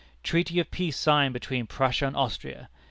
'Treaty 0.23 0.59
of 0.59 0.71
peace 0.71 0.97
signed 0.97 1.31
between 1.31 1.67
Prussia 1.67 2.07
and 2.07 2.15
Austria!' 2.17 2.69